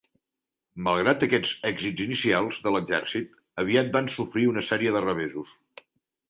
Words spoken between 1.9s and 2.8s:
inicials de